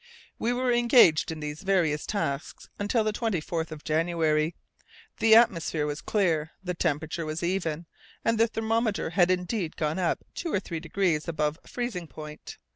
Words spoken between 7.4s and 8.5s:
even, and the